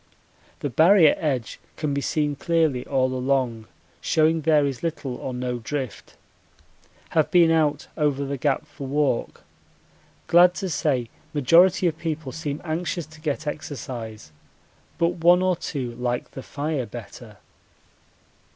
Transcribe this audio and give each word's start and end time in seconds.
The 0.61 0.71
Barrier 0.71 1.13
edge 1.19 1.59
can 1.77 1.93
be 1.93 2.01
seen 2.01 2.35
clearly 2.35 2.83
all 2.87 3.13
along, 3.13 3.67
showing 4.01 4.41
there 4.41 4.65
is 4.65 4.81
little 4.81 5.15
or 5.17 5.31
no 5.31 5.59
drift. 5.59 6.15
Have 7.09 7.29
been 7.29 7.51
out 7.51 7.85
over 7.95 8.25
the 8.25 8.35
Gap 8.35 8.65
for 8.65 8.87
walk. 8.87 9.43
Glad 10.25 10.55
to 10.55 10.69
say 10.69 11.11
majority 11.35 11.85
of 11.85 11.99
people 11.99 12.31
seem 12.31 12.61
anxious 12.65 13.05
to 13.05 13.21
get 13.21 13.45
exercise, 13.45 14.31
but 14.97 15.21
one 15.23 15.43
or 15.43 15.55
two 15.55 15.91
like 15.93 16.31
the 16.31 16.41
fire 16.41 16.87
better. 16.87 17.37